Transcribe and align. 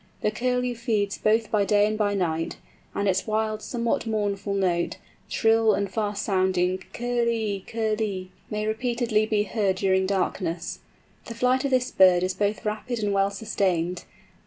The 0.21 0.31
Curlew 0.31 0.73
feeds 0.73 1.19
both 1.19 1.51
by 1.51 1.63
day 1.63 1.85
and 1.85 1.95
by 1.95 2.15
night; 2.15 2.57
and 2.95 3.07
its 3.07 3.27
wild 3.27 3.61
somewhat 3.61 4.07
mournful 4.07 4.55
note, 4.55 4.97
shrill 5.27 5.75
and 5.75 5.91
far 5.91 6.15
sounding, 6.15 6.79
curlee, 6.91 7.63
cur 7.67 7.95
lee, 7.99 8.31
may 8.49 8.65
repeatedly 8.65 9.27
be 9.27 9.43
heard 9.43 9.75
during 9.75 10.07
darkness. 10.07 10.79
The 11.25 11.35
flight 11.35 11.65
of 11.65 11.69
this 11.69 11.91
bird 11.91 12.23
is 12.23 12.33
both 12.33 12.65
rapid 12.65 12.97
and 12.97 13.13
well 13.13 13.29
sustained. 13.29 14.05